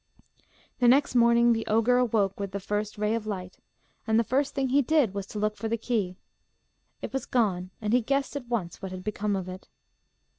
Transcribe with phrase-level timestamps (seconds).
[0.79, 3.59] The next morning the ogre awoke with the first ray of light,
[4.07, 6.17] and the first thing he did was to look for the key.
[7.03, 9.67] It was gone, and he guessed at once what had become of it.